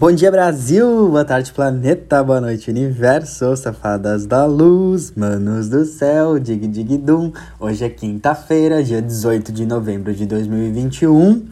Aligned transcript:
Bom 0.00 0.10
dia, 0.12 0.30
Brasil! 0.30 1.10
Boa 1.10 1.26
tarde, 1.26 1.52
planeta! 1.52 2.24
Boa 2.24 2.40
noite, 2.40 2.70
universo! 2.70 3.54
Safadas 3.54 4.24
da 4.24 4.46
luz, 4.46 5.12
manos 5.14 5.68
do 5.68 5.84
céu, 5.84 6.38
dig 6.38 6.66
dig 6.66 6.96
dum. 6.96 7.30
Hoje 7.60 7.84
é 7.84 7.90
quinta-feira, 7.90 8.82
dia 8.82 9.02
18 9.02 9.52
de 9.52 9.66
novembro 9.66 10.14
de 10.14 10.24
2021 10.24 11.44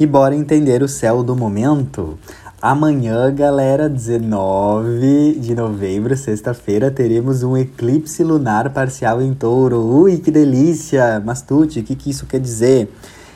e 0.00 0.04
bora 0.04 0.34
entender 0.34 0.82
o 0.82 0.88
céu 0.88 1.22
do 1.22 1.36
momento. 1.36 2.18
Amanhã, 2.60 3.32
galera, 3.32 3.88
19 3.88 5.38
de 5.38 5.54
novembro, 5.54 6.16
sexta-feira, 6.16 6.90
teremos 6.90 7.44
um 7.44 7.56
eclipse 7.56 8.24
lunar 8.24 8.70
parcial 8.70 9.22
em 9.22 9.32
touro. 9.32 9.78
Ui, 9.78 10.18
que 10.18 10.32
delícia! 10.32 11.22
Mastute, 11.24 11.78
o 11.78 11.84
que, 11.84 11.94
que 11.94 12.10
isso 12.10 12.26
quer 12.26 12.40
dizer? 12.40 12.88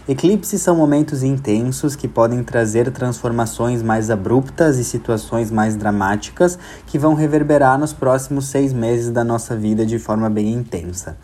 Eclipses 0.09 0.63
são 0.63 0.77
momentos 0.77 1.25
intensos 1.25 1.97
que 1.97 2.07
podem 2.07 2.45
trazer 2.45 2.93
transformações 2.93 3.83
mais 3.83 4.09
abruptas 4.09 4.79
e 4.79 4.85
situações 4.85 5.51
mais 5.51 5.75
dramáticas 5.75 6.57
que 6.87 6.97
vão 6.97 7.15
reverberar 7.15 7.77
nos 7.77 7.93
próximos 7.93 8.47
seis 8.47 8.73
meses 8.73 9.11
da 9.11 9.25
nossa 9.25 9.57
vida 9.57 9.85
de 9.85 9.99
forma 9.99 10.31
bem 10.31 10.53
intensa. 10.53 11.19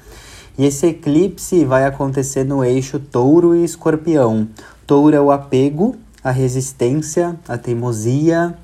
E 0.59 0.67
esse 0.67 0.89
eclipse 0.89 1.65
vai 1.65 1.87
acontecer 1.87 2.43
no 2.43 2.65
eixo 2.65 2.99
Touro 2.99 3.55
e 3.55 3.63
Escorpião. 3.63 4.49
Touro 4.85 5.15
é 5.15 5.21
o 5.21 5.31
apego, 5.31 5.95
a 6.25 6.33
resistência, 6.33 7.37
a 7.47 7.57
teimosia, 7.57 8.59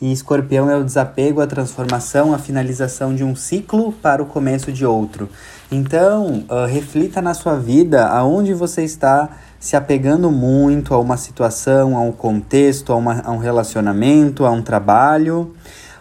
e 0.00 0.12
Escorpião 0.12 0.70
é 0.70 0.76
o 0.76 0.84
desapego, 0.84 1.40
a 1.40 1.46
transformação, 1.46 2.32
a 2.32 2.38
finalização 2.38 3.14
de 3.14 3.24
um 3.24 3.34
ciclo 3.34 3.92
para 3.92 4.22
o 4.22 4.26
começo 4.26 4.70
de 4.70 4.86
outro. 4.86 5.28
Então, 5.70 6.44
uh, 6.48 6.66
reflita 6.66 7.20
na 7.20 7.34
sua 7.34 7.56
vida 7.56 8.06
aonde 8.06 8.54
você 8.54 8.84
está 8.84 9.28
se 9.58 9.76
apegando 9.76 10.30
muito 10.30 10.94
a 10.94 10.98
uma 10.98 11.16
situação, 11.16 11.96
a 11.96 12.00
um 12.00 12.12
contexto, 12.12 12.92
a, 12.92 12.96
uma, 12.96 13.20
a 13.22 13.32
um 13.32 13.38
relacionamento, 13.38 14.46
a 14.46 14.50
um 14.50 14.62
trabalho. 14.62 15.52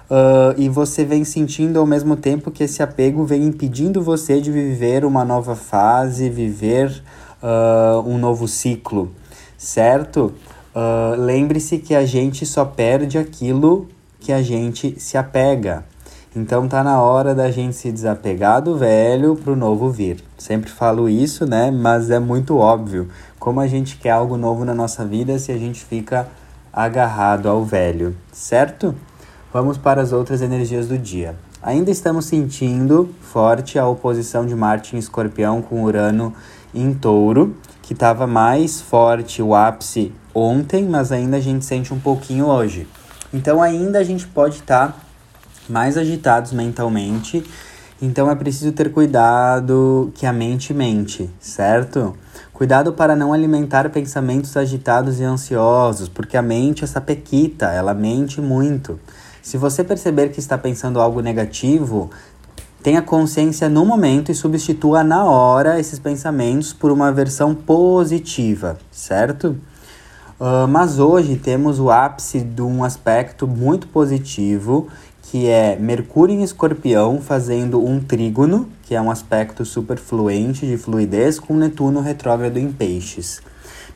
Uh, 0.09 0.53
e 0.57 0.69
você 0.69 1.03
vem 1.03 1.25
sentindo 1.25 1.79
ao 1.79 1.85
mesmo 1.85 2.15
tempo 2.15 2.51
que 2.51 2.63
esse 2.63 2.81
apego 2.83 3.25
vem 3.25 3.43
impedindo 3.45 4.01
você 4.01 4.39
de 4.39 4.51
viver 4.51 5.03
uma 5.03 5.25
nova 5.25 5.55
fase, 5.55 6.29
viver 6.29 7.03
uh, 7.41 8.07
um 8.07 8.17
novo 8.17 8.47
ciclo, 8.47 9.11
certo? 9.57 10.33
Uh, 10.77 11.19
Lembre-se 11.19 11.79
que 11.79 11.95
a 11.95 12.05
gente 12.05 12.45
só 12.45 12.63
perde 12.63 13.17
aquilo 13.17 13.87
que 14.19 14.31
a 14.31 14.43
gente 14.43 14.99
se 14.99 15.17
apega. 15.17 15.83
Então 16.35 16.67
tá 16.67 16.83
na 16.83 17.01
hora 17.01 17.33
da 17.33 17.49
gente 17.49 17.75
se 17.75 17.91
desapegar 17.91 18.61
do 18.61 18.77
velho 18.77 19.35
pro 19.35 19.55
novo 19.55 19.89
vir. 19.89 20.23
Sempre 20.37 20.69
falo 20.69 21.09
isso, 21.09 21.47
né? 21.47 21.71
Mas 21.71 22.11
é 22.11 22.19
muito 22.19 22.57
óbvio. 22.57 23.09
Como 23.39 23.59
a 23.59 23.65
gente 23.65 23.97
quer 23.97 24.11
algo 24.11 24.37
novo 24.37 24.63
na 24.63 24.75
nossa 24.75 25.03
vida 25.03 25.39
se 25.39 25.51
a 25.51 25.57
gente 25.57 25.83
fica 25.83 26.27
agarrado 26.71 27.49
ao 27.49 27.65
velho, 27.65 28.15
certo? 28.31 28.93
Vamos 29.51 29.79
para 29.79 29.99
as 29.99 30.13
outras 30.13 30.43
energias 30.43 30.87
do 30.87 30.95
dia. 30.95 31.35
Ainda 31.59 31.89
estamos 31.89 32.25
sentindo 32.25 33.09
forte 33.19 33.79
a 33.79 33.87
oposição 33.87 34.45
de 34.45 34.53
Marte 34.53 34.95
em 34.95 34.99
Escorpião 34.99 35.59
com 35.59 35.83
Urano 35.83 36.35
em 36.71 36.93
Touro, 36.93 37.55
que 37.87 37.93
estava 37.93 38.27
mais 38.27 38.81
forte 38.81 39.41
o 39.41 39.55
ápice 39.55 40.11
ontem, 40.35 40.83
mas 40.83 41.09
ainda 41.09 41.37
a 41.37 41.39
gente 41.39 41.63
sente 41.63 41.93
um 41.93 41.99
pouquinho 41.99 42.47
hoje. 42.47 42.85
Então 43.33 43.63
ainda 43.63 43.97
a 43.99 44.03
gente 44.03 44.27
pode 44.27 44.55
estar 44.55 44.89
tá 44.89 44.95
mais 45.69 45.97
agitados 45.97 46.51
mentalmente. 46.51 47.45
Então 48.01 48.29
é 48.29 48.35
preciso 48.35 48.73
ter 48.73 48.91
cuidado 48.91 50.11
que 50.15 50.25
a 50.25 50.33
mente 50.33 50.73
mente, 50.73 51.29
certo? 51.39 52.13
Cuidado 52.51 52.91
para 52.91 53.15
não 53.15 53.31
alimentar 53.31 53.89
pensamentos 53.89 54.57
agitados 54.57 55.21
e 55.21 55.23
ansiosos, 55.23 56.09
porque 56.09 56.35
a 56.35 56.41
mente 56.41 56.83
essa 56.83 56.99
pequita, 56.99 57.67
ela 57.67 57.93
mente 57.93 58.41
muito. 58.41 58.99
Se 59.41 59.55
você 59.55 59.81
perceber 59.81 60.27
que 60.33 60.39
está 60.39 60.57
pensando 60.57 60.99
algo 60.99 61.21
negativo, 61.21 62.09
tenha 62.81 63.01
consciência 63.01 63.67
no 63.67 63.85
momento 63.85 64.31
e 64.31 64.35
substitua 64.35 65.03
na 65.03 65.25
hora 65.25 65.79
esses 65.79 65.99
pensamentos 65.99 66.73
por 66.73 66.91
uma 66.91 67.11
versão 67.11 67.53
positiva, 67.53 68.77
certo? 68.91 69.57
Uh, 70.39 70.67
mas 70.67 70.99
hoje 70.99 71.35
temos 71.35 71.79
o 71.79 71.89
ápice 71.89 72.39
de 72.41 72.61
um 72.61 72.83
aspecto 72.83 73.47
muito 73.47 73.87
positivo 73.87 74.87
que 75.29 75.47
é 75.47 75.75
Mercúrio 75.75 76.33
em 76.33 76.41
Escorpião 76.41 77.19
fazendo 77.19 77.83
um 77.83 77.99
trígono, 77.99 78.69
que 78.83 78.95
é 78.95 79.01
um 79.01 79.11
aspecto 79.11 79.65
super 79.65 79.97
fluente 79.97 80.65
de 80.65 80.77
fluidez, 80.77 81.37
com 81.37 81.53
Netuno 81.53 81.99
retrógrado 81.99 82.57
em 82.57 82.71
Peixes. 82.71 83.41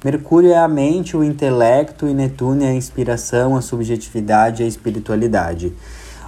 Mercúrio 0.04 0.52
é 0.52 0.58
a 0.58 0.68
mente, 0.68 1.16
o 1.16 1.24
intelecto, 1.24 2.06
e 2.06 2.14
Netuno 2.14 2.64
é 2.64 2.68
a 2.68 2.74
inspiração, 2.74 3.56
a 3.56 3.62
subjetividade 3.62 4.62
e 4.62 4.66
a 4.66 4.68
espiritualidade. 4.68 5.72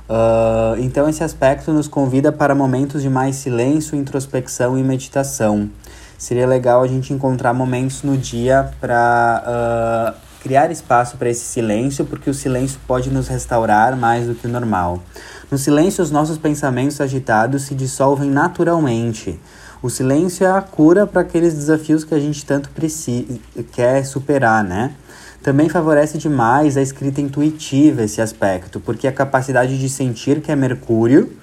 Uh, 0.10 0.80
então, 0.80 1.08
esse 1.08 1.24
aspecto 1.24 1.72
nos 1.72 1.88
convida 1.88 2.32
para 2.32 2.54
momentos 2.54 3.02
de 3.02 3.10
mais 3.10 3.38
silêncio, 3.38 3.98
introspecção 3.98 4.78
e 4.78 4.84
meditação. 4.84 5.70
Seria 6.18 6.48
legal 6.48 6.84
a 6.84 6.88
gente 6.88 7.14
encontrar 7.14 7.54
momentos 7.54 8.04
no 8.04 8.18
dia 8.18 8.72
para 8.80 10.16
uh, 10.16 10.40
criar 10.42 10.72
espaço 10.72 11.18
para 11.18 11.30
esse 11.30 11.46
silêncio, 11.46 12.06
porque 12.06 12.30
o 12.30 12.34
silêncio 12.34 12.80
pode 12.86 13.10
nos 13.10 13.28
restaurar 13.28 13.96
mais 13.96 14.28
do 14.28 14.36
que 14.36 14.46
o 14.46 14.50
normal. 14.50 15.02
No 15.50 15.58
silêncio, 15.58 16.04
os 16.04 16.12
nossos 16.12 16.38
pensamentos 16.38 17.00
agitados 17.00 17.64
se 17.64 17.76
dissolvem 17.76 18.30
naturalmente. 18.30 19.40
O 19.82 19.90
silêncio 19.90 20.46
é 20.46 20.52
a 20.52 20.62
cura 20.62 21.06
para 21.06 21.22
aqueles 21.22 21.54
desafios 21.54 22.04
que 22.04 22.14
a 22.16 22.20
gente 22.20 22.46
tanto 22.46 22.70
precisa, 22.70 23.38
quer 23.72 24.06
superar, 24.06 24.64
né? 24.64 24.94
Também 25.44 25.68
favorece 25.68 26.18
demais 26.18 26.78
a 26.78 26.82
escrita 26.82 27.20
intuitiva 27.20 28.04
esse 28.04 28.22
aspecto, 28.22 28.80
porque 28.80 29.08
a 29.08 29.12
capacidade 29.12 29.78
de 29.78 29.90
sentir 29.90 30.40
que 30.40 30.50
é 30.50 30.56
Mercúrio, 30.56 31.34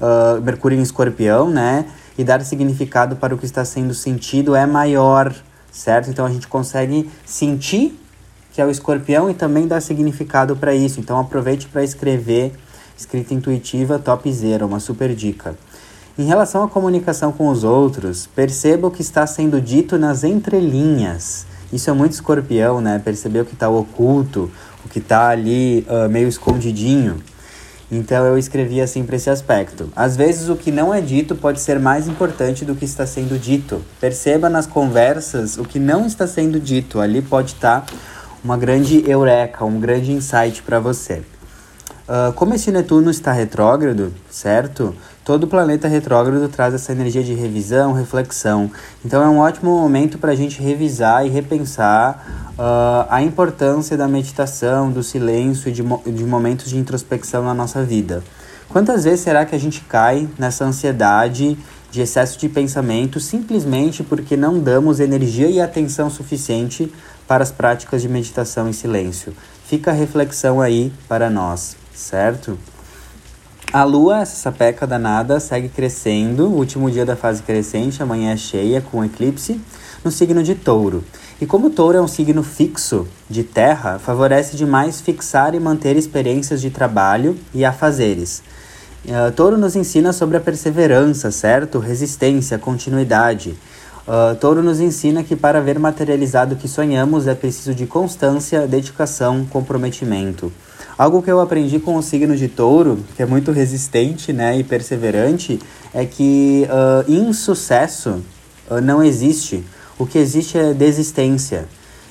uh, 0.00 0.40
Mercúrio 0.40 0.78
em 0.78 0.82
escorpião, 0.82 1.50
né? 1.50 1.84
E 2.16 2.22
dar 2.22 2.40
significado 2.42 3.16
para 3.16 3.34
o 3.34 3.38
que 3.38 3.44
está 3.44 3.64
sendo 3.64 3.94
sentido 3.94 4.54
é 4.54 4.64
maior, 4.64 5.34
certo? 5.72 6.08
Então 6.08 6.24
a 6.24 6.30
gente 6.30 6.46
consegue 6.46 7.10
sentir 7.26 7.98
que 8.52 8.62
é 8.62 8.66
o 8.66 8.70
escorpião, 8.70 9.30
e 9.30 9.34
também 9.34 9.68
dá 9.68 9.80
significado 9.80 10.56
para 10.56 10.74
isso. 10.74 10.98
Então 10.98 11.18
aproveite 11.18 11.68
para 11.68 11.84
escrever 11.84 12.52
escrita 12.96 13.32
intuitiva 13.32 14.00
top 14.00 14.32
zero, 14.32 14.66
uma 14.66 14.80
super 14.80 15.14
dica. 15.14 15.56
Em 16.18 16.24
relação 16.24 16.64
à 16.64 16.68
comunicação 16.68 17.30
com 17.30 17.48
os 17.48 17.62
outros, 17.62 18.26
perceba 18.26 18.88
o 18.88 18.90
que 18.90 19.00
está 19.00 19.24
sendo 19.28 19.60
dito 19.60 19.96
nas 19.96 20.24
entrelinhas. 20.24 21.46
Isso 21.72 21.90
é 21.90 21.92
muito 21.92 22.12
escorpião, 22.12 22.80
né? 22.80 23.00
Perceber 23.04 23.40
o 23.40 23.44
que 23.44 23.54
está 23.54 23.68
oculto, 23.68 24.50
o 24.84 24.88
que 24.88 24.98
está 24.98 25.28
ali 25.28 25.86
uh, 25.88 26.08
meio 26.08 26.28
escondidinho. 26.28 27.22
Então 27.90 28.26
eu 28.26 28.36
escrevi 28.36 28.80
assim 28.80 29.04
para 29.04 29.16
esse 29.16 29.30
aspecto. 29.30 29.90
Às 29.96 30.16
vezes 30.16 30.48
o 30.48 30.56
que 30.56 30.70
não 30.70 30.92
é 30.92 31.00
dito 31.00 31.34
pode 31.34 31.60
ser 31.60 31.78
mais 31.78 32.06
importante 32.06 32.64
do 32.64 32.74
que 32.74 32.84
está 32.84 33.06
sendo 33.06 33.38
dito. 33.38 33.82
Perceba 33.98 34.50
nas 34.50 34.66
conversas 34.66 35.56
o 35.56 35.64
que 35.64 35.78
não 35.78 36.06
está 36.06 36.26
sendo 36.26 36.60
dito. 36.60 37.00
Ali 37.00 37.22
pode 37.22 37.52
estar 37.52 37.80
tá 37.82 37.92
uma 38.44 38.56
grande 38.56 39.02
eureka, 39.08 39.64
um 39.64 39.80
grande 39.80 40.12
insight 40.12 40.62
para 40.62 40.78
você. 40.78 41.22
Uh, 42.08 42.32
como 42.32 42.54
esse 42.54 42.72
Netuno 42.72 43.10
está 43.10 43.32
retrógrado, 43.32 44.14
certo? 44.30 44.94
Todo 45.22 45.46
planeta 45.46 45.86
retrógrado 45.86 46.48
traz 46.48 46.72
essa 46.72 46.90
energia 46.90 47.22
de 47.22 47.34
revisão, 47.34 47.92
reflexão. 47.92 48.70
Então 49.04 49.22
é 49.22 49.28
um 49.28 49.40
ótimo 49.40 49.78
momento 49.78 50.16
para 50.16 50.32
a 50.32 50.34
gente 50.34 50.62
revisar 50.62 51.26
e 51.26 51.28
repensar 51.28 52.54
uh, 52.58 53.06
a 53.10 53.20
importância 53.20 53.94
da 53.94 54.08
meditação, 54.08 54.90
do 54.90 55.02
silêncio 55.02 55.68
e 55.68 55.72
de, 55.72 55.82
mo 55.82 56.02
de 56.06 56.24
momentos 56.24 56.70
de 56.70 56.78
introspecção 56.78 57.44
na 57.44 57.52
nossa 57.52 57.82
vida. 57.82 58.24
Quantas 58.70 59.04
vezes 59.04 59.20
será 59.20 59.44
que 59.44 59.54
a 59.54 59.60
gente 59.60 59.82
cai 59.82 60.26
nessa 60.38 60.64
ansiedade 60.64 61.58
de 61.90 62.00
excesso 62.00 62.38
de 62.38 62.48
pensamento 62.48 63.20
simplesmente 63.20 64.02
porque 64.02 64.36
não 64.36 64.58
damos 64.58 65.00
energia 65.00 65.48
e 65.48 65.60
atenção 65.60 66.08
suficiente 66.08 66.90
para 67.26 67.42
as 67.42 67.50
práticas 67.50 68.00
de 68.00 68.08
meditação 68.08 68.68
em 68.68 68.72
silêncio. 68.72 69.34
Fica 69.66 69.90
a 69.90 69.94
reflexão 69.94 70.62
aí 70.62 70.90
para 71.06 71.28
nós, 71.28 71.76
certo? 71.98 72.58
A 73.72 73.84
lua, 73.84 74.20
essa 74.20 74.36
sapeca 74.36 74.86
danada, 74.86 75.38
segue 75.38 75.68
crescendo. 75.68 76.46
Último 76.46 76.90
dia 76.90 77.04
da 77.04 77.14
fase 77.14 77.42
crescente, 77.42 78.02
amanhã 78.02 78.32
é 78.32 78.36
cheia 78.36 78.80
com 78.80 79.04
eclipse, 79.04 79.60
no 80.02 80.10
signo 80.10 80.42
de 80.42 80.54
touro. 80.54 81.04
E 81.40 81.44
como 81.44 81.68
touro 81.68 81.98
é 81.98 82.00
um 82.00 82.08
signo 82.08 82.42
fixo 82.42 83.06
de 83.28 83.44
terra, 83.44 83.98
favorece 83.98 84.56
demais 84.56 85.00
fixar 85.00 85.54
e 85.54 85.60
manter 85.60 85.96
experiências 85.96 86.62
de 86.62 86.70
trabalho 86.70 87.38
e 87.52 87.64
afazeres. 87.64 88.42
Uh, 89.04 89.30
touro 89.32 89.58
nos 89.58 89.76
ensina 89.76 90.12
sobre 90.12 90.38
a 90.38 90.40
perseverança, 90.40 91.30
certo? 91.30 91.78
Resistência, 91.78 92.58
continuidade. 92.58 93.56
Uh, 94.08 94.34
Touro 94.36 94.62
nos 94.62 94.80
ensina 94.80 95.22
que 95.22 95.36
para 95.36 95.60
ver 95.60 95.78
materializado 95.78 96.54
o 96.54 96.56
que 96.56 96.66
sonhamos 96.66 97.26
é 97.26 97.34
preciso 97.34 97.74
de 97.74 97.86
constância, 97.86 98.66
dedicação, 98.66 99.44
comprometimento. 99.44 100.50
Algo 100.98 101.22
que 101.22 101.30
eu 101.30 101.38
aprendi 101.38 101.78
com 101.78 101.94
o 101.94 102.02
signo 102.02 102.36
de 102.36 102.48
Touro, 102.48 102.98
que 103.14 103.22
é 103.22 103.26
muito 103.26 103.52
resistente 103.52 104.32
né, 104.32 104.58
e 104.58 104.64
perseverante, 104.64 105.60
é 105.94 106.04
que 106.04 106.66
uh, 106.66 107.08
insucesso 107.10 108.20
uh, 108.68 108.80
não 108.80 109.00
existe. 109.00 109.64
O 109.96 110.04
que 110.04 110.18
existe 110.18 110.58
é 110.58 110.74
desistência. 110.74 111.66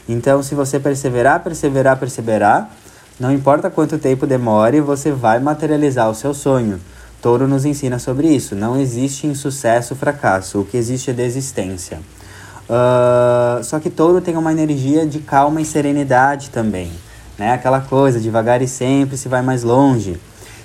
Então, 0.08 0.42
se 0.42 0.56
você 0.56 0.80
perseverar, 0.80 1.44
perseverar, 1.44 1.98
perseverar, 1.98 2.72
Não 3.20 3.32
importa 3.32 3.70
quanto 3.70 3.98
tempo 3.98 4.28
demore, 4.28 4.80
você 4.80 5.12
vai 5.12 5.40
materializar 5.40 6.08
o 6.08 6.14
seu 6.14 6.36
sonho. 6.36 6.80
Touro 7.20 7.48
nos 7.48 7.66
ensina 7.66 7.98
sobre 7.98 8.28
isso. 8.28 8.56
Não 8.56 8.80
existe 8.80 9.26
insucesso 9.26 9.96
fracasso. 9.96 10.60
O 10.60 10.66
que 10.66 10.78
existe 10.78 11.10
é 11.10 11.14
desistência. 11.14 12.00
Uh, 12.70 13.64
só 13.64 13.80
que 13.80 13.90
touro 13.90 14.22
tem 14.22 14.38
uma 14.38 14.52
energia 14.52 15.06
de 15.06 15.20
calma 15.20 15.60
e 15.62 15.66
serenidade 15.66 16.52
também. 16.52 16.92
Né? 17.38 17.54
Aquela 17.54 17.82
coisa, 17.82 18.20
devagar 18.20 18.62
e 18.62 18.68
sempre 18.68 19.18
se 19.18 19.28
vai 19.28 19.42
mais 19.42 19.64
longe. 19.64 20.18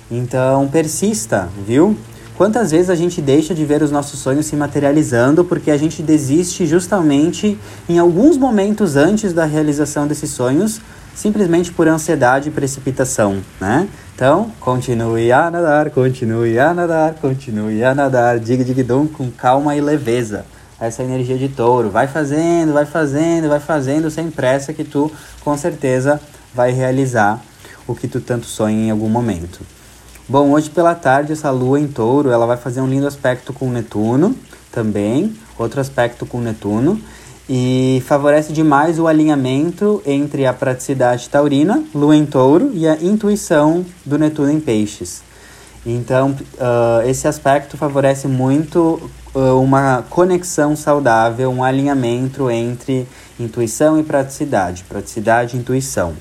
Então 0.09 0.67
persista, 0.67 1.49
viu? 1.65 1.97
Quantas 2.35 2.71
vezes 2.71 2.89
a 2.89 2.95
gente 2.95 3.21
deixa 3.21 3.53
de 3.53 3.63
ver 3.63 3.83
os 3.83 3.91
nossos 3.91 4.19
sonhos 4.19 4.47
se 4.47 4.55
materializando 4.55 5.45
porque 5.45 5.69
a 5.69 5.77
gente 5.77 6.01
desiste 6.01 6.65
justamente 6.65 7.57
em 7.87 7.99
alguns 7.99 8.37
momentos 8.37 8.95
antes 8.95 9.33
da 9.33 9.45
realização 9.45 10.07
desses 10.07 10.31
sonhos, 10.31 10.81
simplesmente 11.13 11.71
por 11.71 11.87
ansiedade 11.87 12.49
e 12.49 12.51
precipitação, 12.51 13.37
né? 13.61 13.87
Então, 14.15 14.51
continue 14.59 15.31
a 15.31 15.51
nadar, 15.51 15.91
continue 15.91 16.57
a 16.57 16.73
nadar, 16.73 17.13
continue 17.15 17.83
a 17.83 17.93
nadar, 17.93 18.39
diga 18.39 18.63
dig 18.63 18.81
dum 18.83 19.07
com 19.07 19.29
calma 19.29 19.75
e 19.75 19.81
leveza. 19.81 20.45
Essa 20.79 21.01
é 21.01 21.05
energia 21.05 21.37
de 21.37 21.49
touro. 21.49 21.89
Vai 21.89 22.07
fazendo, 22.07 22.73
vai 22.73 22.85
fazendo, 22.85 23.47
vai 23.47 23.59
fazendo 23.59 24.09
sem 24.09 24.29
pressa 24.29 24.73
que 24.73 24.83
tu 24.83 25.11
com 25.43 25.55
certeza 25.55 26.19
vai 26.53 26.71
realizar 26.71 27.41
o 27.87 27.95
que 27.95 28.07
tu 28.07 28.21
tanto 28.21 28.45
sonha 28.45 28.87
em 28.87 28.91
algum 28.91 29.09
momento. 29.09 29.61
Bom, 30.27 30.51
hoje 30.51 30.69
pela 30.69 30.95
tarde 30.95 31.33
essa 31.33 31.51
lua 31.51 31.79
em 31.79 31.87
touro, 31.87 32.29
ela 32.29 32.45
vai 32.45 32.57
fazer 32.57 32.79
um 32.81 32.87
lindo 32.87 33.07
aspecto 33.07 33.51
com 33.51 33.69
Netuno 33.69 34.35
também, 34.71 35.35
outro 35.57 35.81
aspecto 35.81 36.25
com 36.25 36.39
Netuno, 36.39 36.99
e 37.49 38.01
favorece 38.07 38.53
demais 38.53 38.99
o 38.99 39.07
alinhamento 39.07 40.01
entre 40.05 40.45
a 40.45 40.53
praticidade 40.53 41.29
taurina, 41.29 41.83
lua 41.93 42.15
em 42.15 42.25
touro, 42.25 42.71
e 42.73 42.87
a 42.87 42.95
intuição 43.01 43.85
do 44.05 44.17
Netuno 44.17 44.51
em 44.51 44.59
peixes. 44.59 45.21
Então, 45.85 46.31
uh, 46.31 47.07
esse 47.07 47.27
aspecto 47.27 47.75
favorece 47.75 48.27
muito 48.27 49.11
uh, 49.35 49.61
uma 49.61 50.03
conexão 50.09 50.75
saudável, 50.75 51.51
um 51.51 51.61
alinhamento 51.61 52.49
entre 52.49 53.05
intuição 53.39 53.99
e 53.99 54.03
praticidade, 54.03 54.83
praticidade 54.83 55.55
e 55.55 55.59
intuição. 55.59 56.13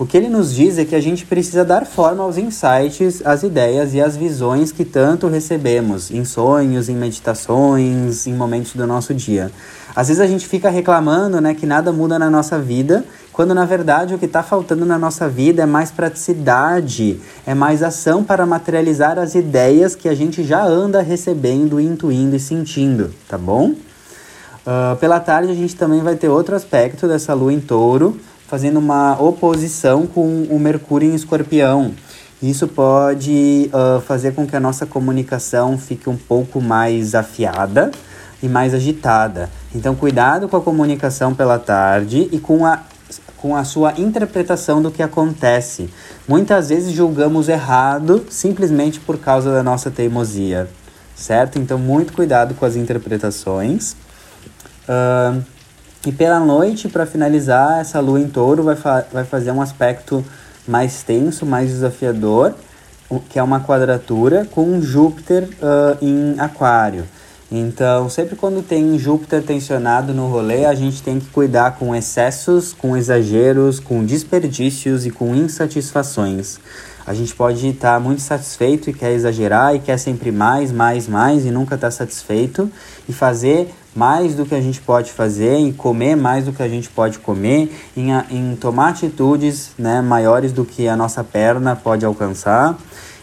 O 0.00 0.06
que 0.06 0.16
ele 0.16 0.30
nos 0.30 0.54
diz 0.54 0.78
é 0.78 0.84
que 0.86 0.94
a 0.94 1.00
gente 1.00 1.26
precisa 1.26 1.62
dar 1.62 1.84
forma 1.84 2.22
aos 2.22 2.38
insights, 2.38 3.20
às 3.22 3.42
ideias 3.42 3.92
e 3.92 4.00
às 4.00 4.16
visões 4.16 4.72
que 4.72 4.82
tanto 4.82 5.28
recebemos 5.28 6.10
em 6.10 6.24
sonhos, 6.24 6.88
em 6.88 6.94
meditações, 6.94 8.26
em 8.26 8.32
momentos 8.32 8.72
do 8.74 8.86
nosso 8.86 9.12
dia. 9.12 9.52
Às 9.94 10.08
vezes 10.08 10.22
a 10.22 10.26
gente 10.26 10.48
fica 10.48 10.70
reclamando 10.70 11.38
né, 11.38 11.52
que 11.52 11.66
nada 11.66 11.92
muda 11.92 12.18
na 12.18 12.30
nossa 12.30 12.58
vida, 12.58 13.04
quando 13.30 13.54
na 13.54 13.66
verdade 13.66 14.14
o 14.14 14.18
que 14.18 14.24
está 14.24 14.42
faltando 14.42 14.86
na 14.86 14.98
nossa 14.98 15.28
vida 15.28 15.64
é 15.64 15.66
mais 15.66 15.90
praticidade, 15.90 17.20
é 17.46 17.52
mais 17.52 17.82
ação 17.82 18.24
para 18.24 18.46
materializar 18.46 19.18
as 19.18 19.34
ideias 19.34 19.94
que 19.94 20.08
a 20.08 20.14
gente 20.14 20.42
já 20.42 20.64
anda 20.64 21.02
recebendo, 21.02 21.78
intuindo 21.78 22.34
e 22.34 22.40
sentindo, 22.40 23.14
tá 23.28 23.36
bom? 23.36 23.74
Uh, 24.70 24.94
pela 24.98 25.18
tarde 25.18 25.50
a 25.50 25.54
gente 25.54 25.74
também 25.74 26.00
vai 26.00 26.14
ter 26.14 26.28
outro 26.28 26.54
aspecto 26.54 27.08
dessa 27.08 27.34
lua 27.34 27.52
em 27.52 27.58
touro, 27.58 28.20
fazendo 28.46 28.78
uma 28.78 29.20
oposição 29.20 30.06
com 30.06 30.44
o 30.44 30.60
Mercúrio 30.60 31.10
em 31.10 31.14
Escorpião. 31.16 31.92
Isso 32.40 32.68
pode 32.68 33.68
uh, 33.74 34.00
fazer 34.02 34.32
com 34.32 34.46
que 34.46 34.54
a 34.54 34.60
nossa 34.60 34.86
comunicação 34.86 35.76
fique 35.76 36.08
um 36.08 36.16
pouco 36.16 36.60
mais 36.60 37.16
afiada 37.16 37.90
e 38.40 38.48
mais 38.48 38.72
agitada. 38.72 39.50
Então, 39.74 39.96
cuidado 39.96 40.48
com 40.48 40.56
a 40.56 40.60
comunicação 40.60 41.34
pela 41.34 41.58
tarde 41.58 42.28
e 42.30 42.38
com 42.38 42.64
a, 42.64 42.78
com 43.38 43.56
a 43.56 43.64
sua 43.64 43.94
interpretação 43.98 44.80
do 44.80 44.92
que 44.92 45.02
acontece. 45.02 45.90
Muitas 46.28 46.68
vezes 46.68 46.92
julgamos 46.92 47.48
errado 47.48 48.24
simplesmente 48.30 49.00
por 49.00 49.18
causa 49.18 49.50
da 49.50 49.64
nossa 49.64 49.90
teimosia, 49.90 50.68
certo? 51.16 51.58
Então, 51.58 51.76
muito 51.76 52.12
cuidado 52.12 52.54
com 52.54 52.64
as 52.64 52.76
interpretações. 52.76 53.96
Uh, 54.90 55.40
e 56.04 56.10
pela 56.10 56.40
noite, 56.40 56.88
para 56.88 57.06
finalizar, 57.06 57.80
essa 57.80 58.00
lua 58.00 58.18
em 58.18 58.28
touro 58.28 58.64
vai, 58.64 58.74
fa 58.74 59.06
vai 59.12 59.24
fazer 59.24 59.52
um 59.52 59.62
aspecto 59.62 60.24
mais 60.66 61.02
tenso, 61.04 61.46
mais 61.46 61.70
desafiador, 61.70 62.54
que 63.28 63.38
é 63.38 63.42
uma 63.42 63.60
quadratura 63.60 64.46
com 64.50 64.80
Júpiter 64.80 65.44
uh, 65.44 66.04
em 66.04 66.34
Aquário. 66.40 67.04
Então, 67.52 68.08
sempre 68.08 68.36
quando 68.36 68.62
tem 68.62 68.96
Júpiter 68.98 69.42
tensionado 69.42 70.14
no 70.14 70.28
rolê, 70.28 70.64
a 70.64 70.74
gente 70.74 71.02
tem 71.02 71.18
que 71.18 71.26
cuidar 71.26 71.76
com 71.76 71.94
excessos, 71.94 72.72
com 72.72 72.96
exageros, 72.96 73.80
com 73.80 74.04
desperdícios 74.04 75.04
e 75.04 75.10
com 75.10 75.34
insatisfações. 75.34 76.60
A 77.06 77.14
gente 77.14 77.34
pode 77.34 77.66
estar 77.66 77.94
tá 77.94 78.00
muito 78.00 78.20
satisfeito 78.20 78.90
e 78.90 78.92
quer 78.92 79.12
exagerar 79.12 79.74
e 79.74 79.78
quer 79.78 79.98
sempre 79.98 80.30
mais, 80.30 80.70
mais, 80.70 81.08
mais 81.08 81.44
e 81.44 81.50
nunca 81.50 81.74
está 81.74 81.90
satisfeito 81.90 82.70
e 83.08 83.12
fazer 83.12 83.72
mais 83.94 84.34
do 84.34 84.46
que 84.46 84.54
a 84.54 84.60
gente 84.60 84.80
pode 84.80 85.10
fazer, 85.10 85.56
em 85.56 85.72
comer 85.72 86.16
mais 86.16 86.44
do 86.44 86.52
que 86.52 86.62
a 86.62 86.68
gente 86.68 86.88
pode 86.88 87.18
comer, 87.18 87.74
em, 87.96 88.10
em 88.30 88.56
tomar 88.56 88.90
atitudes 88.90 89.72
né, 89.78 90.00
maiores 90.00 90.52
do 90.52 90.64
que 90.64 90.86
a 90.86 90.96
nossa 90.96 91.24
perna 91.24 91.74
pode 91.74 92.04
alcançar. 92.04 92.78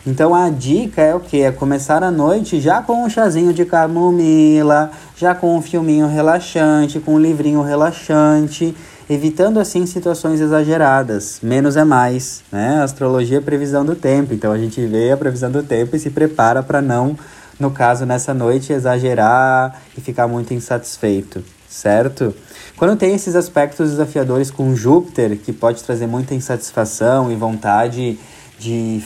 Então 0.05 0.33
a 0.33 0.49
dica 0.49 1.01
é 1.01 1.13
o 1.13 1.19
que? 1.19 1.41
É 1.41 1.51
começar 1.51 2.01
a 2.01 2.09
noite 2.09 2.61
já 2.61 2.81
com 2.81 3.03
um 3.03 3.09
chazinho 3.09 3.53
de 3.53 3.65
camomila, 3.65 4.91
já 5.17 5.35
com 5.35 5.57
um 5.57 5.61
filminho 5.61 6.07
relaxante, 6.07 6.99
com 6.99 7.15
um 7.15 7.19
livrinho 7.19 7.61
relaxante, 7.61 8.73
evitando 9.09 9.59
assim 9.59 9.85
situações 9.85 10.39
exageradas. 10.39 11.39
Menos 11.41 11.77
é 11.77 11.83
mais, 11.83 12.43
né? 12.51 12.81
astrologia 12.81 13.37
é 13.37 13.41
previsão 13.41 13.85
do 13.85 13.95
tempo, 13.95 14.33
então 14.33 14.51
a 14.51 14.57
gente 14.57 14.85
vê 14.85 15.11
a 15.11 15.17
previsão 15.17 15.49
do 15.49 15.63
tempo 15.63 15.95
e 15.95 15.99
se 15.99 16.09
prepara 16.09 16.61
para 16.61 16.81
não 16.81 17.17
no 17.59 17.71
caso 17.71 18.05
nessa 18.05 18.33
noite 18.33 18.71
exagerar 18.71 19.81
e 19.97 20.01
ficar 20.01 20.27
muito 20.27 20.53
insatisfeito, 20.53 21.43
certo? 21.67 22.33
Quando 22.75 22.95
tem 22.95 23.15
esses 23.15 23.35
aspectos 23.35 23.91
desafiadores 23.91 24.51
com 24.51 24.75
Júpiter, 24.75 25.37
que 25.37 25.51
pode 25.51 25.83
trazer 25.83 26.05
muita 26.05 26.35
insatisfação 26.35 27.31
e 27.31 27.35
vontade 27.35 28.19
de 28.59 29.03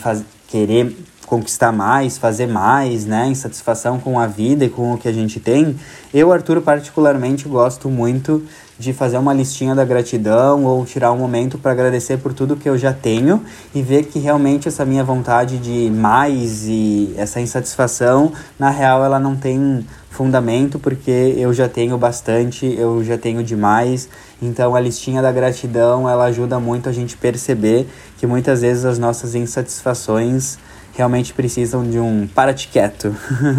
querer 0.48 0.96
conquistar 1.26 1.72
mais, 1.72 2.18
fazer 2.18 2.48
mais, 2.48 3.06
né? 3.06 3.28
Insatisfação 3.28 3.98
com 3.98 4.20
a 4.20 4.28
vida 4.28 4.66
e 4.66 4.70
com 4.70 4.94
o 4.94 4.98
que 4.98 5.08
a 5.08 5.14
gente 5.14 5.40
tem. 5.40 5.80
Eu, 6.14 6.34
Arthur, 6.34 6.62
particularmente 6.62 7.48
gosto 7.48 7.90
muito 7.90 8.44
de 8.82 8.94
fazer 8.94 9.20
uma 9.20 9.32
listinha 9.32 9.76
da 9.76 9.86
gratidão 9.86 10.66
ou 10.66 10.84
tirar 10.84 11.12
um 11.12 11.18
momento 11.18 11.60
para 11.60 11.72
agradecer 11.72 12.18
por 12.18 12.34
tudo 12.34 12.56
que 12.56 12.68
eu 12.68 12.76
já 12.76 12.92
tenho 12.92 13.40
e 13.76 13.82
ver 13.84 14.06
que 14.06 14.18
realmente 14.18 14.68
essa 14.68 14.84
minha 14.84 15.04
vontade 15.04 15.60
de 15.60 15.92
mais 15.92 16.66
e 16.66 17.14
essa 17.16 17.40
insatisfação, 17.40 18.34
na 18.58 18.72
real, 18.72 19.06
ela 19.06 19.20
não 19.20 19.36
tem 19.36 19.86
fundamento 20.10 20.80
porque 20.80 21.36
eu 21.38 21.54
já 21.54 21.70
tenho 21.70 21.96
bastante, 21.96 22.66
eu 22.66 23.04
já 23.04 23.20
tenho 23.20 23.44
demais. 23.44 24.10
Então 24.42 24.76
a 24.76 24.80
listinha 24.80 25.22
da 25.22 25.32
gratidão, 25.32 26.10
ela 26.10 26.26
ajuda 26.26 26.60
muito 26.60 26.90
a 26.90 26.92
gente 26.92 27.16
perceber 27.16 27.88
que 28.18 28.26
muitas 28.26 28.62
vezes 28.62 28.84
as 28.84 28.98
nossas 28.98 29.36
insatisfações 29.36 30.58
realmente 30.94 31.34
precisam 31.34 31.88
de 31.88 32.00
um 32.00 32.28
para-te 32.34 32.68
quieto, 32.68 33.16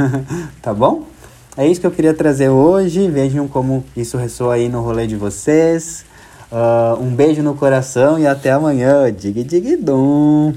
tá 0.60 0.74
bom? 0.74 1.11
É 1.54 1.66
isso 1.66 1.80
que 1.80 1.86
eu 1.86 1.90
queria 1.90 2.14
trazer 2.14 2.48
hoje. 2.48 3.10
Vejam 3.10 3.46
como 3.46 3.84
isso 3.94 4.16
ressoa 4.16 4.54
aí 4.54 4.68
no 4.68 4.80
rolê 4.80 5.06
de 5.06 5.16
vocês. 5.16 6.04
Uh, 6.50 7.02
um 7.02 7.14
beijo 7.14 7.42
no 7.42 7.54
coração 7.54 8.18
e 8.18 8.26
até 8.26 8.50
amanhã. 8.50 9.12
Dig 9.12 9.44
dig 9.44 9.76
dum. 9.76 10.54